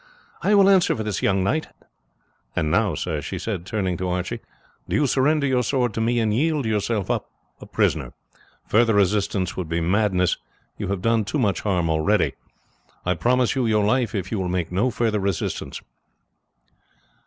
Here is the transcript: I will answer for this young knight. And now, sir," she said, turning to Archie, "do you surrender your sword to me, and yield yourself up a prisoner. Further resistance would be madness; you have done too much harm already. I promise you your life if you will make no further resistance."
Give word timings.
I 0.41 0.55
will 0.55 0.67
answer 0.67 0.95
for 0.95 1.03
this 1.03 1.21
young 1.21 1.43
knight. 1.43 1.67
And 2.55 2.71
now, 2.71 2.95
sir," 2.95 3.21
she 3.21 3.37
said, 3.37 3.67
turning 3.67 3.97
to 3.97 4.09
Archie, 4.09 4.39
"do 4.89 4.95
you 4.95 5.05
surrender 5.05 5.45
your 5.45 5.61
sword 5.61 5.93
to 5.93 6.01
me, 6.01 6.19
and 6.19 6.33
yield 6.33 6.65
yourself 6.65 7.11
up 7.11 7.29
a 7.59 7.67
prisoner. 7.67 8.11
Further 8.65 8.95
resistance 8.95 9.55
would 9.55 9.69
be 9.69 9.79
madness; 9.79 10.37
you 10.75 10.87
have 10.87 11.03
done 11.03 11.23
too 11.23 11.37
much 11.37 11.61
harm 11.61 11.87
already. 11.87 12.33
I 13.05 13.13
promise 13.13 13.53
you 13.53 13.67
your 13.67 13.85
life 13.85 14.15
if 14.15 14.31
you 14.31 14.39
will 14.39 14.49
make 14.49 14.71
no 14.71 14.89
further 14.89 15.19
resistance." 15.19 15.79